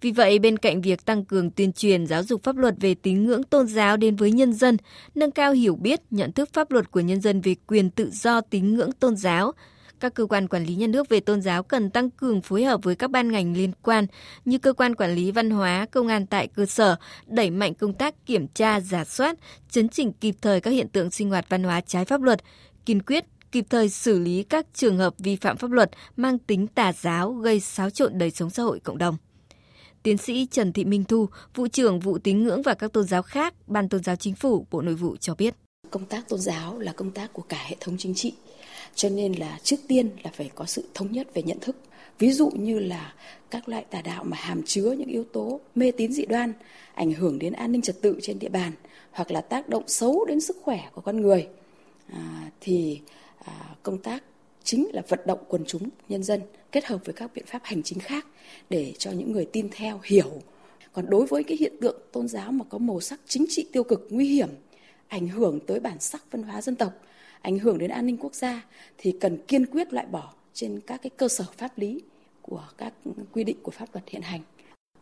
Vì 0.00 0.12
vậy, 0.12 0.38
bên 0.38 0.56
cạnh 0.56 0.80
việc 0.80 1.04
tăng 1.04 1.24
cường 1.24 1.50
tuyên 1.50 1.72
truyền 1.72 2.06
giáo 2.06 2.22
dục 2.22 2.42
pháp 2.42 2.56
luật 2.56 2.74
về 2.80 2.94
tín 2.94 3.24
ngưỡng 3.24 3.42
tôn 3.42 3.66
giáo 3.66 3.96
đến 3.96 4.16
với 4.16 4.32
nhân 4.32 4.52
dân, 4.52 4.76
nâng 5.14 5.30
cao 5.30 5.52
hiểu 5.52 5.76
biết, 5.76 6.00
nhận 6.10 6.32
thức 6.32 6.48
pháp 6.52 6.70
luật 6.70 6.90
của 6.90 7.00
nhân 7.00 7.20
dân 7.20 7.40
về 7.40 7.54
quyền 7.66 7.90
tự 7.90 8.10
do 8.10 8.40
tín 8.40 8.74
ngưỡng 8.74 8.92
tôn 8.92 9.16
giáo, 9.16 9.52
các 10.00 10.14
cơ 10.14 10.26
quan 10.26 10.48
quản 10.48 10.64
lý 10.64 10.74
nhà 10.74 10.86
nước 10.86 11.08
về 11.08 11.20
tôn 11.20 11.42
giáo 11.42 11.62
cần 11.62 11.90
tăng 11.90 12.10
cường 12.10 12.40
phối 12.40 12.64
hợp 12.64 12.80
với 12.82 12.96
các 12.96 13.10
ban 13.10 13.32
ngành 13.32 13.56
liên 13.56 13.72
quan 13.82 14.06
như 14.44 14.58
cơ 14.58 14.72
quan 14.72 14.94
quản 14.94 15.14
lý 15.14 15.30
văn 15.30 15.50
hóa, 15.50 15.86
công 15.90 16.08
an 16.08 16.26
tại 16.26 16.46
cơ 16.46 16.66
sở, 16.66 16.96
đẩy 17.26 17.50
mạnh 17.50 17.74
công 17.74 17.94
tác 17.94 18.26
kiểm 18.26 18.48
tra, 18.48 18.80
giả 18.80 19.04
soát, 19.04 19.36
chấn 19.70 19.88
chỉnh 19.88 20.12
kịp 20.12 20.34
thời 20.42 20.60
các 20.60 20.70
hiện 20.70 20.88
tượng 20.88 21.10
sinh 21.10 21.30
hoạt 21.30 21.48
văn 21.48 21.62
hóa 21.62 21.80
trái 21.80 22.04
pháp 22.04 22.22
luật, 22.22 22.40
kiên 22.86 23.02
quyết 23.02 23.24
kịp 23.52 23.66
thời 23.70 23.88
xử 23.88 24.18
lý 24.18 24.42
các 24.42 24.66
trường 24.74 24.98
hợp 24.98 25.14
vi 25.18 25.36
phạm 25.36 25.56
pháp 25.56 25.70
luật 25.70 25.90
mang 26.16 26.38
tính 26.38 26.66
tà 26.66 26.92
giáo 26.92 27.32
gây 27.32 27.60
xáo 27.60 27.90
trộn 27.90 28.18
đời 28.18 28.30
sống 28.30 28.50
xã 28.50 28.62
hội 28.62 28.80
cộng 28.80 28.98
đồng. 28.98 29.16
Tiến 30.02 30.18
sĩ 30.18 30.46
Trần 30.46 30.72
Thị 30.72 30.84
Minh 30.84 31.04
Thu, 31.04 31.28
vụ 31.54 31.68
trưởng 31.68 32.00
vụ 32.00 32.18
tín 32.18 32.42
ngưỡng 32.42 32.62
và 32.62 32.74
các 32.74 32.92
tôn 32.92 33.04
giáo 33.04 33.22
khác, 33.22 33.54
Ban 33.66 33.88
tôn 33.88 34.02
giáo 34.02 34.16
chính 34.16 34.34
phủ, 34.34 34.66
Bộ 34.70 34.82
Nội 34.82 34.94
vụ 34.94 35.16
cho 35.16 35.34
biết. 35.34 35.54
Công 35.90 36.06
tác 36.06 36.28
tôn 36.28 36.40
giáo 36.40 36.78
là 36.78 36.92
công 36.92 37.10
tác 37.10 37.32
của 37.32 37.42
cả 37.42 37.64
hệ 37.66 37.76
thống 37.80 37.96
chính 37.98 38.14
trị 38.14 38.32
cho 38.94 39.08
nên 39.08 39.32
là 39.32 39.58
trước 39.62 39.76
tiên 39.88 40.10
là 40.24 40.30
phải 40.34 40.50
có 40.54 40.64
sự 40.64 40.84
thống 40.94 41.12
nhất 41.12 41.34
về 41.34 41.42
nhận 41.42 41.58
thức. 41.60 41.76
Ví 42.18 42.32
dụ 42.32 42.50
như 42.50 42.78
là 42.78 43.14
các 43.50 43.68
loại 43.68 43.84
tà 43.90 44.02
đạo 44.02 44.24
mà 44.24 44.36
hàm 44.36 44.62
chứa 44.62 44.92
những 44.92 45.08
yếu 45.08 45.24
tố 45.24 45.60
mê 45.74 45.90
tín 45.90 46.12
dị 46.12 46.26
đoan 46.26 46.52
ảnh 46.94 47.12
hưởng 47.12 47.38
đến 47.38 47.52
an 47.52 47.72
ninh 47.72 47.82
trật 47.82 48.02
tự 48.02 48.18
trên 48.22 48.38
địa 48.38 48.48
bàn 48.48 48.72
hoặc 49.10 49.30
là 49.30 49.40
tác 49.40 49.68
động 49.68 49.84
xấu 49.86 50.24
đến 50.24 50.40
sức 50.40 50.56
khỏe 50.62 50.88
của 50.94 51.00
con 51.00 51.20
người. 51.20 51.48
À, 52.12 52.50
thì 52.60 53.00
à, 53.44 53.52
công 53.82 53.98
tác 53.98 54.22
chính 54.64 54.88
là 54.92 55.02
vận 55.08 55.20
động 55.26 55.38
quần 55.48 55.64
chúng 55.66 55.88
nhân 56.08 56.22
dân 56.22 56.40
kết 56.72 56.84
hợp 56.84 57.00
với 57.04 57.12
các 57.12 57.30
biện 57.34 57.44
pháp 57.46 57.60
hành 57.64 57.82
chính 57.82 57.98
khác 57.98 58.26
để 58.70 58.92
cho 58.98 59.10
những 59.10 59.32
người 59.32 59.44
tin 59.44 59.68
theo 59.72 60.00
hiểu. 60.04 60.30
Còn 60.92 61.10
đối 61.10 61.26
với 61.26 61.44
cái 61.44 61.56
hiện 61.60 61.72
tượng 61.80 62.00
tôn 62.12 62.28
giáo 62.28 62.52
mà 62.52 62.64
có 62.68 62.78
màu 62.78 63.00
sắc 63.00 63.20
chính 63.26 63.46
trị 63.48 63.66
tiêu 63.72 63.84
cực 63.84 64.06
nguy 64.10 64.28
hiểm 64.28 64.48
ảnh 65.08 65.28
hưởng 65.28 65.60
tới 65.66 65.80
bản 65.80 66.00
sắc 66.00 66.22
văn 66.30 66.42
hóa 66.42 66.62
dân 66.62 66.76
tộc 66.76 66.92
ảnh 67.42 67.58
hưởng 67.58 67.78
đến 67.78 67.90
an 67.90 68.06
ninh 68.06 68.16
quốc 68.16 68.34
gia 68.34 68.66
thì 68.98 69.12
cần 69.20 69.38
kiên 69.48 69.66
quyết 69.66 69.92
loại 69.92 70.06
bỏ 70.06 70.32
trên 70.54 70.80
các 70.86 71.02
cái 71.02 71.10
cơ 71.10 71.28
sở 71.28 71.44
pháp 71.56 71.78
lý 71.78 72.02
của 72.42 72.64
các 72.78 72.92
quy 73.32 73.44
định 73.44 73.56
của 73.62 73.70
pháp 73.70 73.88
luật 73.92 74.08
hiện 74.08 74.22
hành. 74.22 74.40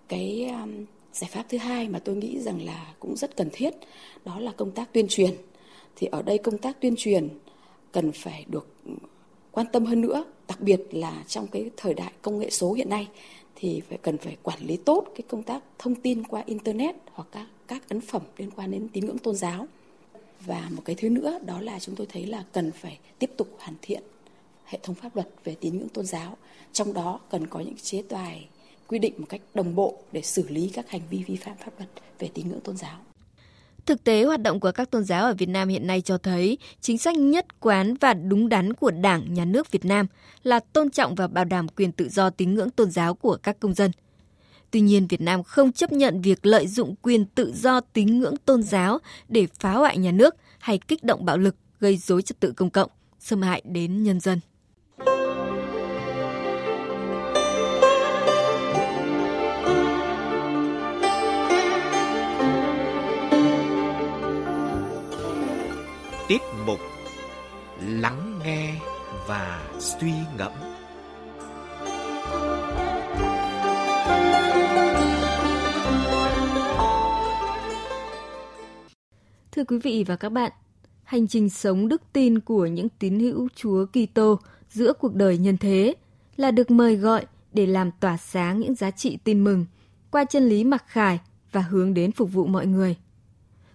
Cái 0.08 0.50
um, 0.62 0.84
giải 1.12 1.30
pháp 1.32 1.44
thứ 1.48 1.58
hai 1.58 1.88
mà 1.88 1.98
tôi 1.98 2.16
nghĩ 2.16 2.38
rằng 2.38 2.62
là 2.62 2.94
cũng 3.00 3.16
rất 3.16 3.36
cần 3.36 3.48
thiết 3.52 3.74
đó 4.24 4.40
là 4.40 4.52
công 4.56 4.70
tác 4.70 4.92
tuyên 4.92 5.06
truyền. 5.08 5.30
Thì 5.96 6.06
ở 6.06 6.22
đây 6.22 6.38
công 6.38 6.58
tác 6.58 6.80
tuyên 6.80 6.94
truyền 6.96 7.28
cần 7.92 8.12
phải 8.12 8.44
được 8.48 8.68
quan 9.52 9.66
tâm 9.72 9.84
hơn 9.84 10.00
nữa, 10.00 10.24
đặc 10.48 10.60
biệt 10.60 10.80
là 10.90 11.24
trong 11.28 11.46
cái 11.46 11.70
thời 11.76 11.94
đại 11.94 12.12
công 12.22 12.38
nghệ 12.38 12.50
số 12.50 12.72
hiện 12.72 12.90
nay 12.90 13.08
thì 13.56 13.82
phải 13.88 13.98
cần 14.02 14.18
phải 14.18 14.36
quản 14.42 14.58
lý 14.62 14.76
tốt 14.76 15.06
cái 15.14 15.22
công 15.28 15.42
tác 15.42 15.62
thông 15.78 15.94
tin 15.94 16.24
qua 16.24 16.42
internet 16.46 16.96
hoặc 17.12 17.28
các 17.32 17.46
các 17.66 17.88
ấn 17.88 18.00
phẩm 18.00 18.22
liên 18.36 18.50
quan 18.50 18.70
đến 18.70 18.88
tín 18.92 19.06
ngưỡng 19.06 19.18
tôn 19.18 19.34
giáo 19.34 19.66
và 20.46 20.68
một 20.70 20.82
cái 20.84 20.96
thứ 20.98 21.08
nữa 21.08 21.38
đó 21.46 21.60
là 21.60 21.78
chúng 21.78 21.96
tôi 21.96 22.06
thấy 22.12 22.26
là 22.26 22.44
cần 22.52 22.72
phải 22.72 22.98
tiếp 23.18 23.30
tục 23.36 23.48
hoàn 23.58 23.74
thiện 23.82 24.02
hệ 24.64 24.78
thống 24.82 24.94
pháp 24.94 25.16
luật 25.16 25.28
về 25.44 25.56
tín 25.60 25.78
ngưỡng 25.78 25.88
tôn 25.88 26.06
giáo 26.06 26.36
trong 26.72 26.92
đó 26.92 27.20
cần 27.30 27.46
có 27.46 27.60
những 27.60 27.76
chế 27.82 28.02
tài 28.08 28.48
quy 28.86 28.98
định 28.98 29.14
một 29.18 29.26
cách 29.28 29.40
đồng 29.54 29.74
bộ 29.74 29.98
để 30.12 30.22
xử 30.22 30.48
lý 30.48 30.70
các 30.74 30.90
hành 30.90 31.02
vi 31.10 31.24
vi 31.26 31.36
phạm 31.36 31.56
pháp 31.56 31.72
luật 31.78 31.90
về 32.18 32.30
tín 32.34 32.48
ngưỡng 32.48 32.60
tôn 32.60 32.76
giáo. 32.76 32.98
Thực 33.86 34.04
tế 34.04 34.24
hoạt 34.24 34.42
động 34.42 34.60
của 34.60 34.72
các 34.72 34.90
tôn 34.90 35.04
giáo 35.04 35.24
ở 35.24 35.34
Việt 35.38 35.48
Nam 35.48 35.68
hiện 35.68 35.86
nay 35.86 36.00
cho 36.00 36.18
thấy 36.18 36.58
chính 36.80 36.98
sách 36.98 37.16
nhất 37.16 37.60
quán 37.60 37.94
và 38.00 38.14
đúng 38.14 38.48
đắn 38.48 38.72
của 38.72 38.90
Đảng, 38.90 39.34
Nhà 39.34 39.44
nước 39.44 39.70
Việt 39.70 39.84
Nam 39.84 40.06
là 40.42 40.60
tôn 40.60 40.90
trọng 40.90 41.14
và 41.14 41.26
bảo 41.26 41.44
đảm 41.44 41.68
quyền 41.68 41.92
tự 41.92 42.08
do 42.08 42.30
tín 42.30 42.54
ngưỡng 42.54 42.70
tôn 42.70 42.90
giáo 42.90 43.14
của 43.14 43.38
các 43.42 43.60
công 43.60 43.74
dân. 43.74 43.90
Tuy 44.70 44.80
nhiên, 44.80 45.06
Việt 45.06 45.20
Nam 45.20 45.42
không 45.42 45.72
chấp 45.72 45.92
nhận 45.92 46.20
việc 46.20 46.46
lợi 46.46 46.66
dụng 46.66 46.94
quyền 47.02 47.26
tự 47.26 47.52
do 47.56 47.80
tín 47.80 48.18
ngưỡng 48.18 48.36
tôn 48.36 48.62
giáo 48.62 48.98
để 49.28 49.46
phá 49.58 49.72
hoại 49.72 49.98
nhà 49.98 50.10
nước 50.12 50.34
hay 50.58 50.78
kích 50.78 51.04
động 51.04 51.24
bạo 51.24 51.38
lực, 51.38 51.56
gây 51.80 51.96
dối 51.96 52.22
trật 52.22 52.40
tự 52.40 52.52
công 52.52 52.70
cộng, 52.70 52.90
xâm 53.18 53.42
hại 53.42 53.62
đến 53.64 54.02
nhân 54.02 54.20
dân. 54.20 54.40
Tiết 66.28 66.42
mục 66.66 66.78
Lắng 67.86 68.40
nghe 68.44 68.74
và 69.26 69.68
suy 69.78 70.12
ngẫm 70.38 70.52
Thưa 79.58 79.64
quý 79.64 79.78
vị 79.78 80.04
và 80.06 80.16
các 80.16 80.28
bạn, 80.28 80.52
hành 81.04 81.26
trình 81.26 81.50
sống 81.50 81.88
đức 81.88 82.02
tin 82.12 82.40
của 82.40 82.66
những 82.66 82.88
tín 82.88 83.20
hữu 83.20 83.48
Chúa 83.54 83.86
Kitô 83.86 84.38
giữa 84.70 84.92
cuộc 84.92 85.14
đời 85.14 85.38
nhân 85.38 85.56
thế 85.56 85.94
là 86.36 86.50
được 86.50 86.70
mời 86.70 86.96
gọi 86.96 87.26
để 87.52 87.66
làm 87.66 87.90
tỏa 88.00 88.16
sáng 88.16 88.60
những 88.60 88.74
giá 88.74 88.90
trị 88.90 89.18
tin 89.24 89.44
mừng 89.44 89.66
qua 90.10 90.24
chân 90.24 90.42
lý 90.42 90.64
mặc 90.64 90.84
khải 90.86 91.20
và 91.52 91.60
hướng 91.60 91.94
đến 91.94 92.12
phục 92.12 92.32
vụ 92.32 92.46
mọi 92.46 92.66
người. 92.66 92.96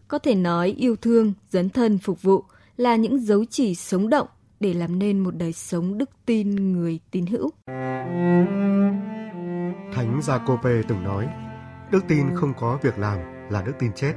Có 0.07 0.19
thể 0.19 0.35
nói 0.35 0.75
yêu 0.77 0.95
thương, 0.95 1.33
dấn 1.49 1.69
thân 1.69 1.97
phục 1.97 2.21
vụ 2.21 2.43
là 2.77 2.95
những 2.95 3.19
dấu 3.19 3.45
chỉ 3.45 3.75
sống 3.75 4.09
động 4.09 4.27
để 4.59 4.73
làm 4.73 4.99
nên 4.99 5.19
một 5.19 5.35
đời 5.35 5.53
sống 5.53 5.97
đức 5.97 6.09
tin 6.25 6.73
người 6.73 6.99
tín 7.11 7.25
hữu. 7.25 7.49
Thánh 9.93 10.21
Giacôbê 10.23 10.83
từng 10.87 11.03
nói, 11.03 11.27
đức 11.91 12.03
tin 12.07 12.35
không 12.35 12.53
có 12.59 12.79
việc 12.83 12.99
làm 12.99 13.17
là 13.49 13.61
đức 13.61 13.73
tin 13.79 13.91
chết. 13.95 14.13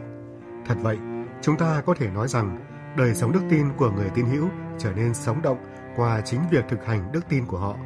Thật 0.66 0.76
vậy, 0.82 0.98
chúng 1.46 1.56
ta 1.56 1.82
có 1.86 1.94
thể 1.94 2.10
nói 2.10 2.28
rằng 2.28 2.58
đời 2.96 3.14
sống 3.14 3.32
đức 3.32 3.40
tin 3.50 3.72
của 3.76 3.90
người 3.90 4.10
tin 4.14 4.26
hữu 4.26 4.48
trở 4.78 4.92
nên 4.92 5.14
sống 5.14 5.42
động 5.42 5.58
qua 5.96 6.20
chính 6.20 6.40
việc 6.50 6.64
thực 6.68 6.84
hành 6.84 7.12
đức 7.12 7.20
tin 7.28 7.46
của 7.46 7.58
họ. 7.58 7.76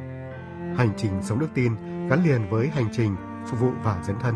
Hành 0.77 0.89
trình 0.97 1.11
sống 1.21 1.39
đức 1.39 1.47
tin 1.53 1.75
gắn 2.09 2.23
liền 2.23 2.49
với 2.49 2.67
hành 2.67 2.87
trình 2.91 3.15
phục 3.47 3.59
vụ 3.59 3.71
và 3.83 4.01
dấn 4.03 4.15
thân. 4.19 4.35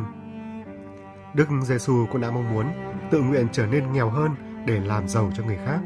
Đức 1.34 1.48
Giêsu 1.64 2.06
cũng 2.12 2.22
đã 2.22 2.32
mong 2.32 2.54
muốn 2.54 2.66
tự 3.12 3.22
nguyện 3.22 3.48
trở 3.52 3.66
nên 3.66 3.94
nghèo 3.94 4.10
hơn 4.10 4.32
để 4.68 4.80
làm 4.80 5.08
giàu 5.08 5.32
cho 5.38 5.44
người 5.44 5.60
khác. 5.66 5.80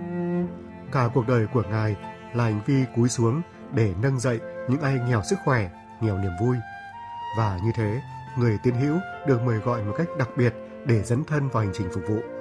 Cả 0.91 1.10
cuộc 1.13 1.27
đời 1.27 1.48
của 1.53 1.63
Ngài 1.69 1.96
là 2.34 2.43
hành 2.43 2.62
vi 2.65 2.84
cúi 2.96 3.10
xuống 3.10 3.41
để 3.74 3.93
nâng 4.01 4.19
dậy 4.19 4.39
những 4.69 4.81
ai 4.81 5.00
nghèo 5.08 5.22
sức 5.24 5.39
khỏe, 5.46 5.69
nghèo 6.01 6.17
niềm 6.17 6.31
vui. 6.41 6.55
Và 7.38 7.60
như 7.63 7.72
thế, 7.75 8.01
người 8.38 8.58
tiên 8.63 8.75
hữu 8.75 8.98
được 9.27 9.41
mời 9.41 9.58
gọi 9.58 9.84
một 9.84 9.93
cách 9.98 10.08
đặc 10.19 10.29
biệt 10.38 10.53
để 10.86 11.03
dấn 11.03 11.24
thân 11.24 11.50
vào 11.50 11.63
hành 11.63 11.74
trình 11.74 11.88
phục 11.93 12.03
vụ. 12.10 12.38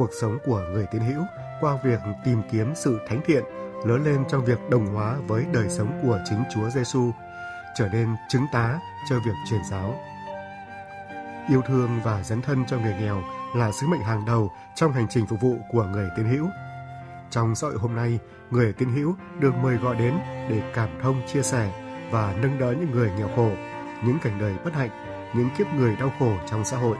Cuộc 0.00 0.10
sống 0.20 0.38
của 0.44 0.62
người 0.72 0.86
tín 0.86 1.02
hữu 1.02 1.24
qua 1.60 1.78
việc 1.84 2.00
tìm 2.24 2.42
kiếm 2.50 2.72
sự 2.74 3.00
thánh 3.08 3.20
thiện 3.26 3.44
lớn 3.84 4.04
lên 4.04 4.24
trong 4.28 4.44
việc 4.44 4.58
đồng 4.70 4.86
hóa 4.86 5.16
với 5.26 5.44
đời 5.52 5.68
sống 5.68 6.00
của 6.02 6.18
chính 6.24 6.42
Chúa 6.54 6.70
Giêsu, 6.70 7.10
trở 7.76 7.88
nên 7.92 8.08
chứng 8.28 8.46
tá 8.52 8.78
cho 9.10 9.16
việc 9.26 9.32
truyền 9.50 9.60
giáo. 9.70 9.94
Yêu 11.48 11.62
thương 11.66 12.00
và 12.04 12.22
dấn 12.22 12.42
thân 12.42 12.64
cho 12.66 12.78
người 12.78 12.94
nghèo 13.00 13.22
là 13.54 13.72
sứ 13.72 13.86
mệnh 13.86 14.00
hàng 14.00 14.24
đầu 14.26 14.52
trong 14.74 14.92
hành 14.92 15.06
trình 15.10 15.26
phục 15.26 15.40
vụ 15.40 15.56
của 15.72 15.84
người 15.84 16.08
tín 16.16 16.26
hữu. 16.26 16.46
Trong 17.30 17.54
xã 17.54 17.66
hội 17.66 17.76
hôm 17.78 17.96
nay, 17.96 18.18
người 18.50 18.72
tín 18.72 18.88
hữu 18.88 19.14
được 19.38 19.54
mời 19.54 19.76
gọi 19.76 19.96
đến 19.96 20.14
để 20.50 20.62
cảm 20.74 20.88
thông 21.02 21.22
chia 21.26 21.42
sẻ 21.42 21.72
và 22.10 22.34
nâng 22.42 22.58
đỡ 22.58 22.72
những 22.72 22.90
người 22.90 23.10
nghèo 23.18 23.28
khổ, 23.36 23.50
những 24.04 24.18
cảnh 24.22 24.38
đời 24.40 24.54
bất 24.64 24.74
hạnh, 24.74 24.90
những 25.34 25.48
kiếp 25.58 25.66
người 25.74 25.96
đau 25.96 26.12
khổ 26.18 26.32
trong 26.50 26.64
xã 26.64 26.76
hội. 26.76 26.96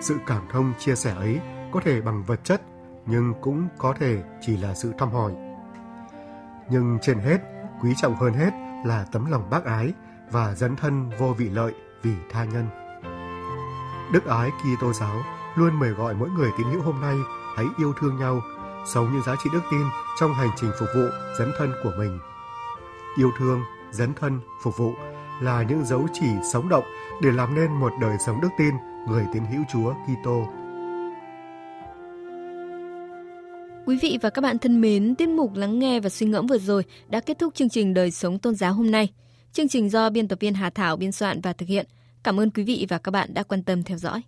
Sự 0.00 0.18
cảm 0.26 0.42
thông 0.52 0.72
chia 0.78 0.94
sẻ 0.94 1.14
ấy 1.14 1.40
có 1.72 1.80
thể 1.84 2.00
bằng 2.00 2.22
vật 2.22 2.40
chất, 2.44 2.62
nhưng 3.06 3.34
cũng 3.40 3.68
có 3.78 3.94
thể 3.98 4.22
chỉ 4.40 4.56
là 4.56 4.74
sự 4.74 4.92
thăm 4.98 5.10
hỏi. 5.10 5.32
Nhưng 6.70 6.98
trên 7.02 7.18
hết, 7.18 7.38
quý 7.82 7.94
trọng 7.96 8.14
hơn 8.14 8.32
hết 8.32 8.50
là 8.84 9.06
tấm 9.12 9.30
lòng 9.30 9.50
bác 9.50 9.64
ái 9.64 9.92
và 10.30 10.54
dấn 10.54 10.76
thân 10.76 11.10
vô 11.18 11.34
vị 11.38 11.48
lợi 11.48 11.72
vì 12.02 12.14
tha 12.30 12.44
nhân. 12.44 12.66
Đức 14.12 14.26
ái 14.26 14.50
Kitô 14.50 14.92
giáo 14.92 15.16
luôn 15.54 15.78
mời 15.78 15.90
gọi 15.90 16.14
mỗi 16.14 16.30
người 16.30 16.50
tín 16.58 16.66
hữu 16.66 16.82
hôm 16.82 17.00
nay 17.00 17.16
hãy 17.56 17.66
yêu 17.78 17.92
thương 18.00 18.16
nhau, 18.16 18.40
sống 18.86 19.12
những 19.12 19.22
giá 19.22 19.34
trị 19.44 19.50
đức 19.52 19.62
tin 19.70 19.86
trong 20.20 20.34
hành 20.34 20.50
trình 20.56 20.70
phục 20.80 20.88
vụ 20.94 21.04
dấn 21.38 21.52
thân 21.58 21.72
của 21.84 21.92
mình. 21.98 22.18
Yêu 23.16 23.30
thương, 23.38 23.62
dấn 23.90 24.14
thân, 24.14 24.40
phục 24.62 24.76
vụ 24.76 24.94
là 25.40 25.62
những 25.62 25.84
dấu 25.84 26.06
chỉ 26.12 26.26
sống 26.52 26.68
động 26.68 26.84
để 27.22 27.32
làm 27.32 27.54
nên 27.54 27.72
một 27.72 27.92
đời 28.00 28.16
sống 28.26 28.40
đức 28.40 28.48
tin 28.58 28.74
người 29.08 29.26
tín 29.32 29.42
hữu 29.44 29.62
Chúa 29.72 29.94
Kitô. 29.94 30.46
Quý 33.88 33.96
vị 34.02 34.18
và 34.22 34.30
các 34.30 34.42
bạn 34.42 34.58
thân 34.58 34.80
mến, 34.80 35.14
tiết 35.14 35.28
mục 35.28 35.54
lắng 35.54 35.78
nghe 35.78 36.00
và 36.00 36.08
suy 36.08 36.26
ngẫm 36.26 36.46
vừa 36.46 36.58
rồi 36.58 36.84
đã 37.08 37.20
kết 37.20 37.38
thúc 37.38 37.54
chương 37.54 37.68
trình 37.68 37.94
đời 37.94 38.10
sống 38.10 38.38
tôn 38.38 38.54
giáo 38.54 38.74
hôm 38.74 38.90
nay. 38.90 39.08
Chương 39.52 39.68
trình 39.68 39.90
do 39.90 40.10
biên 40.10 40.28
tập 40.28 40.40
viên 40.40 40.54
Hà 40.54 40.70
Thảo 40.70 40.96
biên 40.96 41.12
soạn 41.12 41.40
và 41.40 41.52
thực 41.52 41.68
hiện. 41.68 41.86
Cảm 42.24 42.40
ơn 42.40 42.50
quý 42.50 42.62
vị 42.62 42.86
và 42.88 42.98
các 42.98 43.10
bạn 43.10 43.34
đã 43.34 43.42
quan 43.42 43.62
tâm 43.62 43.82
theo 43.82 43.98
dõi. 43.98 44.22